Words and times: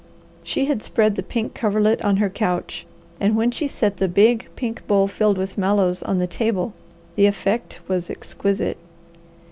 She 0.43 0.65
had 0.65 0.81
spread 0.81 1.13
the 1.15 1.21
pink 1.21 1.53
coverlet 1.53 2.01
on 2.01 2.17
her 2.17 2.27
couch, 2.27 2.87
and 3.19 3.35
when 3.37 3.51
she 3.51 3.67
set 3.67 3.97
the 3.97 4.07
big 4.07 4.49
pink 4.55 4.81
bowl 4.87 5.07
filled 5.07 5.37
with 5.37 5.59
mallows 5.59 6.01
on 6.01 6.17
the 6.17 6.25
table 6.25 6.73
the 7.15 7.27
effect 7.27 7.81
was 7.87 8.09
exquisite. 8.09 8.77